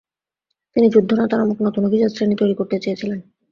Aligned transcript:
তিনি 0.75 0.87
যুদ্ধ 0.89 1.09
নেতা 1.13 1.35
নামক 1.37 1.57
নতুন 1.67 1.83
অভিজাত 1.85 2.11
শ্রেণী 2.13 2.35
তৈরি 2.37 2.55
করতে 2.55 2.75
চেয়েছিলেন। 2.79 3.19